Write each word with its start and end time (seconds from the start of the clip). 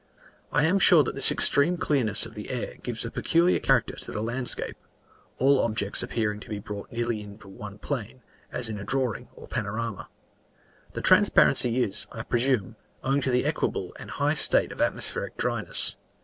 I 0.51 0.65
am 0.65 0.79
sure 0.79 1.03
that 1.03 1.13
this 1.13 1.29
extreme 1.31 1.77
clearness 1.77 2.25
of 2.25 2.33
the 2.33 2.49
air 2.49 2.77
gives 2.81 3.05
a 3.05 3.11
peculiar 3.11 3.59
character 3.59 3.95
to 3.97 4.11
the 4.11 4.23
landscape, 4.23 4.75
all 5.37 5.59
objects 5.59 6.01
appearing 6.01 6.39
to 6.39 6.49
be 6.49 6.57
brought 6.57 6.91
nearly 6.91 7.21
into 7.21 7.47
one 7.47 7.77
plane, 7.77 8.23
as 8.51 8.67
in 8.67 8.79
a 8.79 8.83
drawing 8.83 9.27
or 9.35 9.47
panorama. 9.47 10.09
The 10.93 11.01
transparency 11.03 11.83
is, 11.83 12.07
I 12.11 12.23
presume, 12.23 12.77
owing 13.03 13.21
to 13.21 13.29
the 13.29 13.45
equable 13.45 13.93
and 13.99 14.09
high 14.09 14.33
state 14.33 14.71
of 14.71 14.81
atmospheric 14.81 15.37
dryness. 15.37 15.97